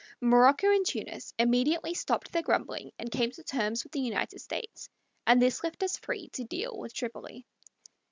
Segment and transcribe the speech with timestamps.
[0.19, 4.89] Morocco and Tunis immediately stopped their grumbling and came to terms with the United States,
[5.27, 7.45] and this left us free to deal with Tripoli.